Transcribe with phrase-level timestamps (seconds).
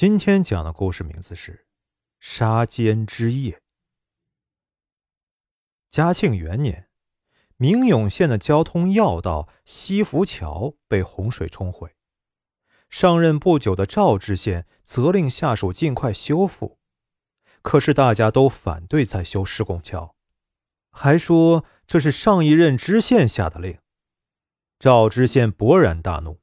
[0.00, 1.52] 今天讲的故事名字是
[2.20, 3.52] 《杀奸之夜》。
[5.90, 6.88] 嘉庆元年，
[7.58, 11.96] 明永县的交通要道西福桥被洪水冲毁。
[12.88, 16.78] 上任不久的赵知县责令下属尽快修复，
[17.60, 20.16] 可是大家都反对再修石拱桥，
[20.90, 23.78] 还说这是上一任知县下的令。
[24.78, 26.40] 赵知县勃然大怒，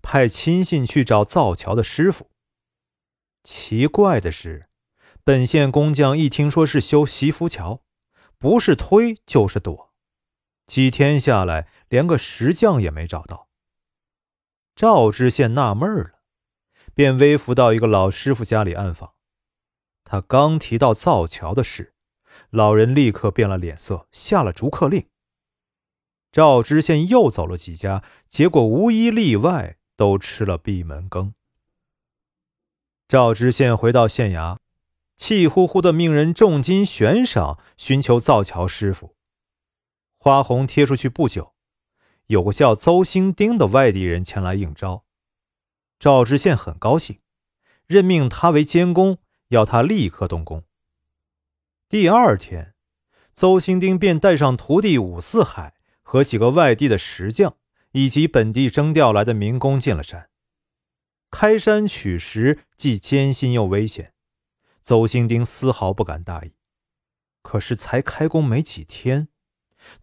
[0.00, 2.30] 派亲信去找造桥的师傅。
[3.44, 4.68] 奇怪的是，
[5.24, 7.82] 本县工匠一听说是修西福桥，
[8.38, 9.92] 不是推就是躲，
[10.66, 13.48] 几天下来连个石匠也没找到。
[14.74, 16.22] 赵知县纳闷了，
[16.94, 19.14] 便微服到一个老师傅家里暗访。
[20.04, 21.94] 他刚提到造桥的事，
[22.50, 25.08] 老人立刻变了脸色，下了逐客令。
[26.30, 31.34] 赵知县又走了几家，结果无一例外都吃了闭门羹。
[33.12, 34.56] 赵知县回到县衙，
[35.18, 39.14] 气呼呼的命人重金悬赏寻求造桥师傅。
[40.16, 41.52] 花红贴出去不久，
[42.28, 45.04] 有个叫邹兴丁的外地人前来应招。
[45.98, 47.18] 赵知县很高兴，
[47.86, 50.64] 任命他为监工，要他立刻动工。
[51.90, 52.72] 第二天，
[53.34, 57.56] 邹兴丁便带上徒弟伍四海和几个外地的石匠，
[57.90, 60.30] 以及本地征调来的民工进了山。
[61.32, 64.12] 开山取石既艰辛又危险，
[64.82, 66.52] 邹兴丁丝毫不敢大意。
[67.40, 69.28] 可是才开工没几天，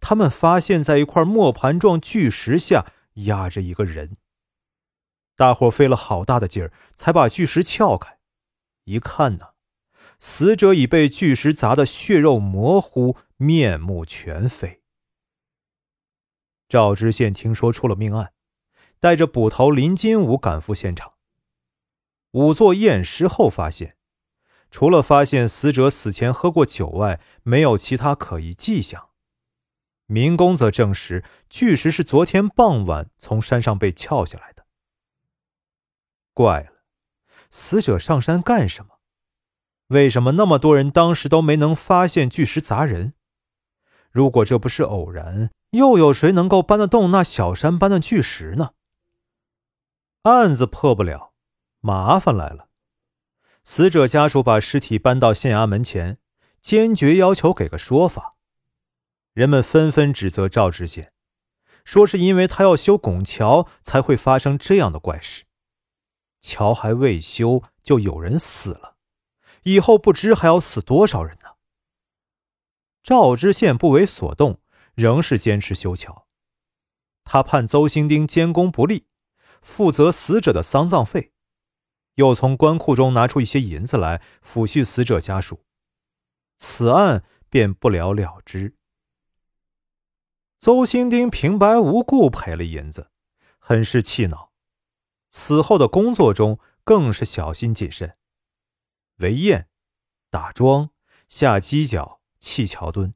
[0.00, 4.18] 他们发现，在一块磨盘状巨石下压着一个人。
[5.36, 8.18] 大伙费了好大的劲儿，才把巨石撬开。
[8.84, 9.50] 一看呢，
[10.18, 14.82] 死者已被巨石砸得血肉模糊，面目全非。
[16.68, 18.32] 赵知县听说出了命案，
[18.98, 21.14] 带着捕头林金武赶赴现场。
[22.32, 23.96] 仵作验尸后发现，
[24.70, 29.10] 除了发现死者死前喝过酒外，没有其他可疑迹象。
[30.06, 34.66] 民工则证实，巨石是昨天傍晚从山上被撬下来的。
[36.34, 36.82] 怪了，
[37.50, 39.00] 死者上山干什么？
[39.88, 43.14] 为什么那么多人当时都没能发现巨石砸人？
[44.10, 48.74] 如果这不是偶然，又有谁能够搬得动那小山般的巨石呢？
[50.22, 51.29] 案子破不了。
[51.80, 52.68] 麻烦来了！
[53.62, 56.18] 死者家属把尸体搬到县衙门前，
[56.60, 58.36] 坚决要求给个说法。
[59.32, 61.12] 人们纷纷指责赵知县，
[61.84, 65.44] 说是因为他要修拱桥，才会发生这样的怪事。
[66.40, 68.96] 桥还未修，就有人死了，
[69.62, 71.50] 以后不知还要死多少人呢？
[73.02, 74.60] 赵知县不为所动，
[74.94, 76.26] 仍是坚持修桥。
[77.24, 79.06] 他判邹兴丁监工不力，
[79.62, 81.32] 负责死者的丧葬费。
[82.20, 85.64] 又从官库中拿出一些银子来抚恤死者家属，
[86.58, 88.76] 此案便不了了之。
[90.58, 93.10] 邹兴丁平白无故赔了银子，
[93.58, 94.52] 很是气恼。
[95.30, 98.18] 此后的工作中更是小心谨慎，
[99.16, 99.66] 围堰、
[100.28, 100.90] 打桩、
[101.30, 103.14] 下基脚、砌桥墩，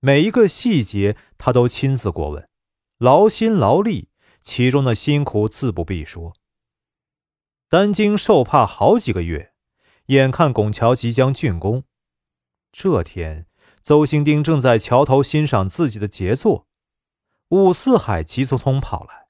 [0.00, 2.46] 每一个细节他都亲自过问，
[2.98, 4.10] 劳心劳力，
[4.42, 6.34] 其中的辛苦自不必说。
[7.70, 9.54] 担惊受怕好几个月，
[10.06, 11.84] 眼看拱桥即将竣工，
[12.72, 13.46] 这天，
[13.80, 16.66] 邹兴丁正在桥头欣赏自己的杰作，
[17.50, 19.28] 伍四海急匆匆跑来，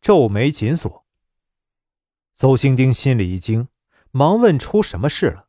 [0.00, 1.04] 皱眉紧锁。
[2.36, 3.66] 邹兴丁心里一惊，
[4.12, 5.48] 忙问出什么事了。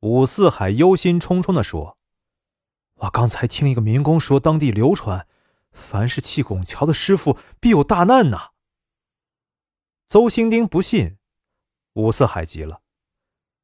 [0.00, 1.98] 伍四海忧心忡忡地说
[3.04, 5.28] ：“我刚才听一个民工说，当地流传，
[5.72, 8.52] 凡是砌拱桥的师傅必有大难呐。”
[10.08, 11.17] 邹兴丁不信。
[11.98, 12.80] 吴四海急了：“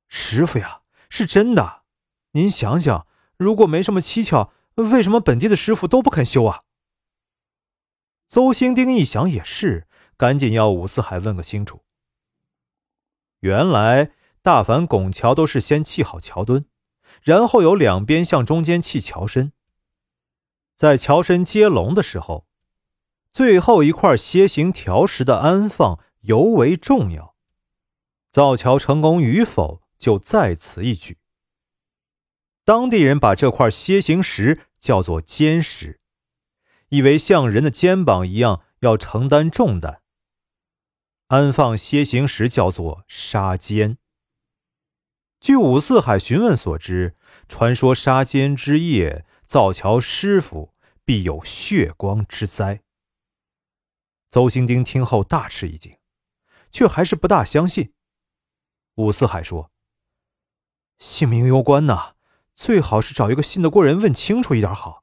[0.09, 1.83] 师傅呀，是真的！
[2.33, 3.07] 您想想，
[3.37, 6.63] 如果没什么蹊跷，为什么本地的师傅都不肯修啊？”
[8.27, 9.87] 邹兴丁一想也是，
[10.17, 11.85] 赶紧要吴四海问个清楚。
[13.39, 14.11] 原来，
[14.43, 16.67] 大凡拱桥都是先砌好桥墩，
[17.23, 19.53] 然后由两边向中间砌桥身。
[20.75, 22.49] 在桥身接龙的时候，
[23.31, 27.34] 最后一块楔形条石的安放尤为重要。
[28.35, 31.19] 造桥成功与否，就在此一举。
[32.65, 36.01] 当地人把这块楔形石叫做肩石，
[36.89, 40.03] 以为像人的肩膀一样要承担重担。
[41.29, 43.99] 安放楔形石叫做杀肩。
[45.41, 47.15] 据五四海询问所知，
[47.47, 52.83] 传说杀肩之夜，造桥师傅必有血光之灾。
[54.29, 55.97] 邹兴丁听后大吃一惊，
[56.73, 57.93] 却还是不大相信。
[58.97, 59.71] 伍四海说
[60.99, 62.15] ：“性命攸关呐，
[62.55, 65.03] 最好是找一个信得过人问清楚一点好。”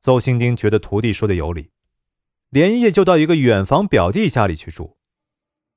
[0.00, 1.70] 邹兴丁觉得徒弟说的有理，
[2.50, 4.98] 连夜就到一个远房表弟家里去住。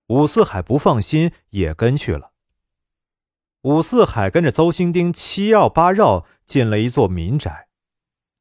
[0.07, 2.33] 伍四海不放心，也跟去了。
[3.61, 7.69] 伍四海跟着邹兴丁七绕八绕进了一座民宅，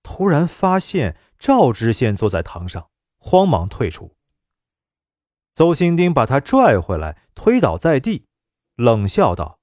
[0.03, 4.18] 突然发现赵知县坐在堂上，慌忙退出。
[5.55, 8.27] 邹兴丁把他拽回来，推倒在地，
[8.77, 9.61] 冷笑道：“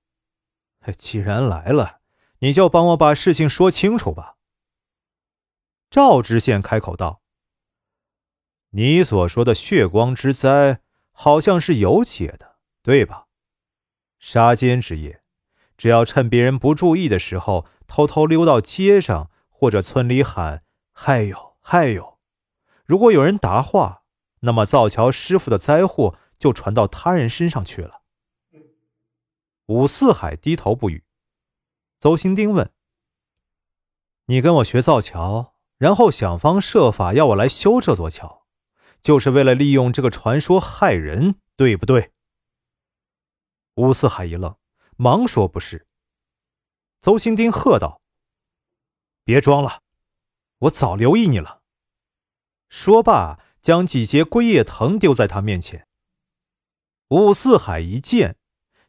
[0.98, 2.02] 既然来了，
[2.40, 4.36] 你就帮我把事情说清楚吧。”
[5.90, 7.22] 赵知县开口道
[8.72, 10.82] ：“你所说的血光之灾。”
[11.18, 13.28] 好像是有解的，对吧？
[14.20, 15.24] 杀奸之夜，
[15.78, 22.20] 只要趁别人不注意的时候，偷偷溜到街上或者村里喊“嗨哟嗨哟”，
[22.84, 24.04] 如果有人答话，
[24.46, 28.04] 那么造桥师傅的灾祸就传到他人身上去了。
[29.66, 31.04] 伍四海低头不语。
[32.00, 32.72] 邹兴丁问
[34.28, 38.46] ：“你跟我学造桥，然后想方设法要我来修这座桥？”
[39.02, 42.12] 就是为了利用这个传说害人，对不对？
[43.76, 44.56] 伍四海一愣，
[44.98, 45.88] 忙说：“不是。”
[47.02, 48.02] 邹兴丁喝道
[49.24, 49.82] ：“别装了，
[50.60, 51.62] 我早留意你了。”
[52.70, 55.88] 说罢，将几节龟叶藤丢在他面前。
[57.08, 58.36] 伍四海一见，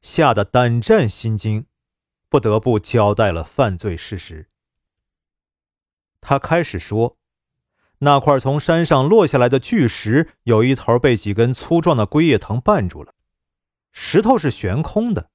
[0.02, 1.64] 吓得胆战心惊，
[2.28, 4.50] 不得不交代了犯罪事实。
[6.20, 7.16] 他开始说。
[8.00, 13.14] 那块从山上落下来的巨石，有一头被几根粗壮的龟叶藤绊住了，
[13.92, 15.30] 石头是悬空的。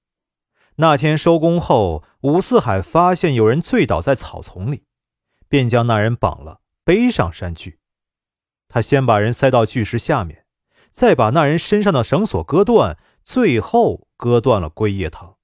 [0.75, 4.83] 那天收工后，伍四海发现有人醉倒在草丛里，
[5.49, 7.79] 便将那人绑了，背上山去。
[8.73, 10.45] 他先把人塞到巨石下面，
[10.91, 15.35] 再把那人身上的绳索割断，最后割断了龟叶藤。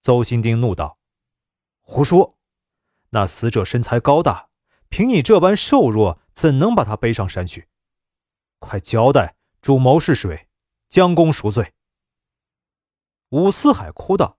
[0.00, 0.96] 邹新丁怒道
[1.84, 2.38] ：“胡说！
[3.10, 4.48] 那死者身材高大。”
[4.88, 7.68] 凭你这般瘦弱，怎能把他背上山去？
[8.60, 10.48] 快交代，主谋是谁？
[10.88, 11.74] 将功赎罪。
[13.28, 14.38] 武四海哭道：“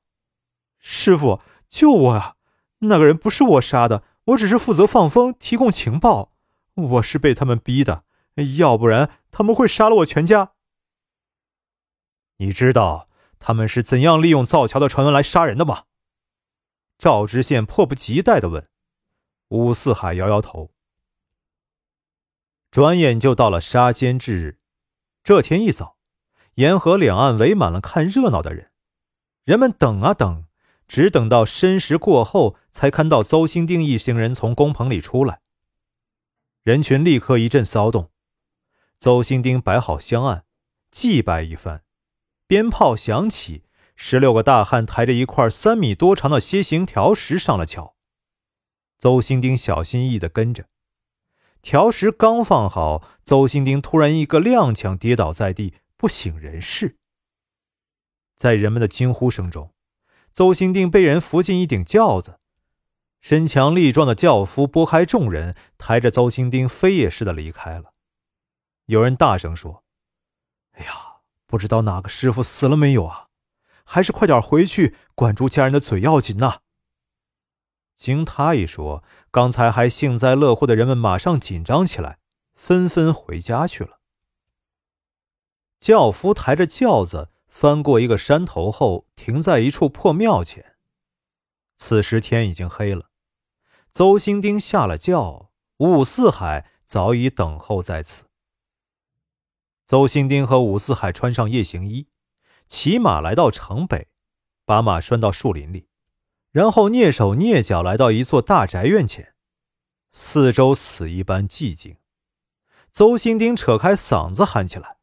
[0.79, 2.37] 师傅，救我啊！
[2.79, 6.34] 那个人不是我杀的，我只是负责放风，提供情报。
[6.75, 8.03] 我是被他们逼的，
[8.57, 10.53] 要不然他们会杀了我全家。
[12.37, 15.85] 你知道他们是怎样利用造桥的传闻来杀人的吗？”
[16.97, 18.67] 赵知县迫不及待的问。
[19.49, 20.71] 武四海摇摇头。
[22.71, 24.59] 转眼就到了杀奸之日。
[25.23, 25.97] 这天一早，
[26.55, 28.71] 沿河两岸围满了看热闹的人。
[29.45, 30.45] 人们等啊等，
[30.87, 35.41] 只等到申时过后，才看到邹兴定一行人从工棚里出来。
[36.65, 38.09] 人群立刻一阵骚动。
[38.97, 40.45] 邹兴丁摆好香案，
[40.89, 41.83] 祭拜一番，
[42.47, 43.65] 鞭炮响起，
[43.95, 47.95] 十六个大汉抬着一块三米多长的楔形条石上了桥。
[48.97, 50.65] 邹兴丁小心翼翼地跟着，
[51.61, 56.97] 条石刚放好，邹兴丁突然一个踉跄，跌倒在地，不省人事。
[58.35, 59.71] 在人们的惊呼声中，
[60.33, 62.39] 邹兴丁被人扶进一顶轿子，
[63.27, 67.95] 身强力壮的轿夫拨开众人，抬着邹兴丁飞也似的离开了。
[68.85, 69.83] 有人大声说
[70.77, 70.91] ：“哎呀，
[71.47, 73.29] 不知道哪个师傅死了没有啊？
[73.83, 76.59] 还是快点回去管住家人的嘴要紧呐！”
[77.97, 82.19] 经他一说，刚才还幸灾乐祸的人们马上紧张起来，
[82.53, 84.01] 纷纷回家去了。
[85.79, 90.75] 轿夫抬着轿子翻过一个山头后，停在一处破庙前。
[91.75, 93.09] 此时天已经黑了，
[93.95, 98.25] 邹兴丁下了轿，武四海早已等候在此。
[99.87, 102.09] 邹兴丁和武四海穿上夜行衣，
[102.67, 104.09] 骑马来到城北，
[104.65, 105.87] 把马拴到树林里。
[106.51, 109.33] 然后蹑手蹑脚来到一座大宅院前，
[110.11, 111.95] 四周死一般寂静。
[112.91, 114.97] 邹兴丁扯开嗓子喊起来：“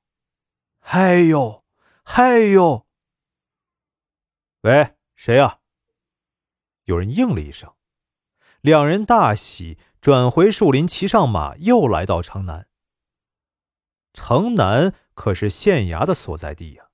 [0.81, 1.65] 嗨哟，
[2.05, 2.87] 嗨哟！”
[4.61, 5.61] 喂，谁呀？
[6.85, 7.73] 有人应了一声。
[8.63, 12.69] 两人大喜，转回树林，骑上马，又来到城南。
[14.13, 16.85] 城南可是县衙的所在地呀。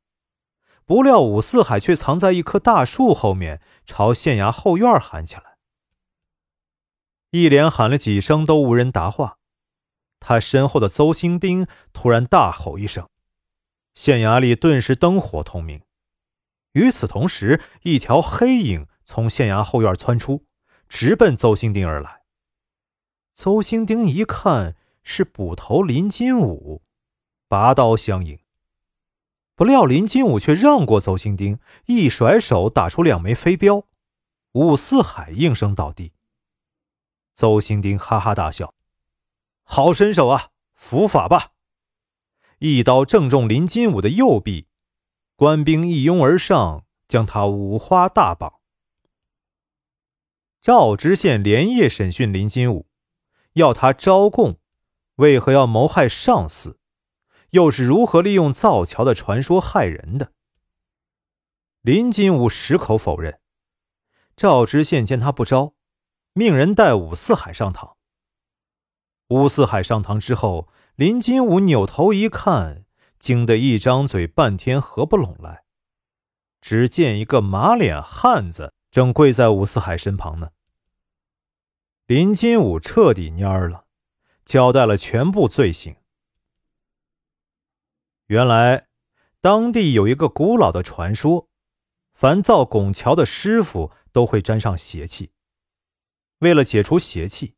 [0.86, 5.58] 不料武四海却藏在一棵大树后面，朝县衙后院喊起来。
[7.32, 9.36] 一连喊了几声，都无人答话。
[10.20, 13.06] 他身后的邹兴丁突然大吼一声，
[13.92, 15.82] 县衙里顿时灯火通明。
[16.72, 20.46] 与此同时，一条黑影从县衙后院窜出，
[20.88, 22.22] 直奔邹兴丁而来。
[23.34, 26.82] 邹兴丁一看，是捕头林金武，
[27.46, 28.38] 拔刀相迎。
[29.54, 33.84] 不料林金武却让过邹兴丁，一甩手打出两枚飞镖，
[34.52, 36.12] 武四海应声倒地。
[37.34, 38.74] 邹兴丁哈哈大笑
[39.62, 41.52] ：“好身手啊，伏法吧！”
[42.58, 44.66] 一刀正中林金武的右臂，
[45.36, 48.57] 官兵一拥而上，将他五花大绑。
[50.60, 52.88] 赵知县连夜审讯林金武，
[53.54, 54.58] 要他招供，
[55.16, 56.78] 为何要谋害上司？
[57.50, 60.32] 又是如何利用造桥的传说害人的？
[61.80, 63.40] 林金武矢口否认。
[64.36, 65.74] 赵知县见他不招，
[66.32, 67.96] 命人带伍四海上堂。
[69.28, 72.84] 伍四海上堂之后，林金武扭头一看，
[73.18, 75.64] 惊得一张嘴半天合不拢来。
[76.60, 80.50] 只见一个马脸汉子正跪在伍四海身旁呢。
[82.06, 83.84] 林金武彻底蔫了，
[84.44, 85.96] 交代了全部罪行。
[88.26, 88.88] 原来，
[89.40, 91.48] 当地有一个古老的传说：
[92.12, 95.32] 凡造拱桥的师傅都会沾上邪气。
[96.38, 97.56] 为了解除邪气，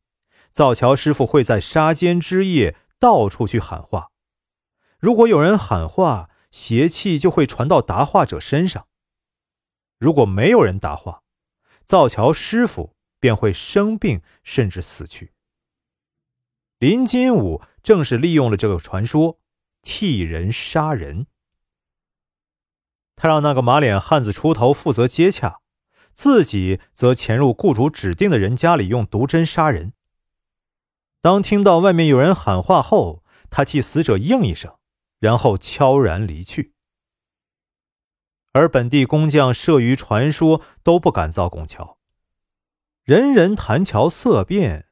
[0.51, 4.11] 造桥师傅会在杀间之夜到处去喊话。
[4.99, 8.83] 如果有人喊话，邪气就会传到答话者身上；
[9.97, 11.20] 如果没有人答话，
[11.91, 15.33] 造桥师傅便会生病甚至死去。
[16.79, 19.41] 林金武正是利用了这个传说。
[19.81, 21.27] 替人杀人，
[23.17, 25.59] 他让那个马脸汉子出头负责接洽，
[26.13, 29.91] 自己则潜入雇主指定的人家里用毒针杀人。
[31.19, 34.77] 当听到外面有人喊话后，他替死者应一声，
[35.19, 36.73] 然后悄然离去。
[38.53, 41.97] 而本地工匠慑于传说，都不敢造拱桥，
[43.03, 44.87] 人人谈桥色变，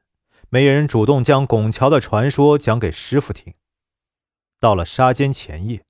[0.50, 3.56] 没人主动将拱桥的传说讲给师傅听。
[4.62, 5.84] 到了杀奸前夜，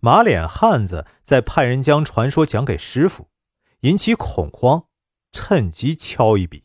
[0.00, 3.28] 马脸汉子再派人将传说讲给师傅，
[3.80, 4.86] 引起恐慌，
[5.30, 6.64] 趁机敲一笔。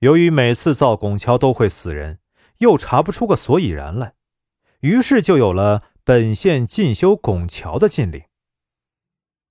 [0.00, 2.20] 由于每次造拱桥都会死人，
[2.58, 4.14] 又查不出个所以然来，
[4.80, 8.22] 于是就有了本县禁修拱桥的禁令。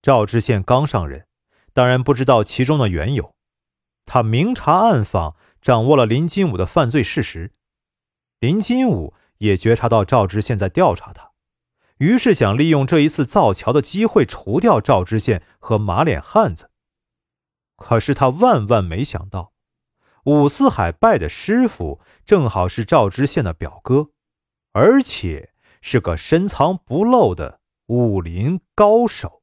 [0.04, 1.26] 赵知县刚上任，
[1.74, 3.34] 当然不知道其中的缘由，
[4.06, 7.54] 他明察暗访，掌握了林金武的犯罪事实。
[8.40, 9.16] 林金武。
[9.40, 11.32] 也觉察到赵知县在调查他，
[11.98, 16.70] 于是想利用这一次造桥的机会除掉赵知县和马脸汉子。
[17.76, 19.52] 可是他万万没想到，
[20.26, 24.12] 武四海拜的师傅正好是赵知县的表哥，
[24.72, 29.43] 而且是个深藏不露的武林高手。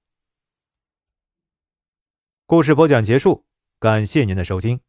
[2.50, 3.44] 故事播讲结束，
[3.78, 4.80] 感谢您的收听。